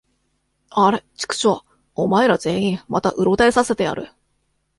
[0.71, 1.61] あれ、ちくしょう！
[1.93, 4.11] おまえら全員、またうろたえさせてやる。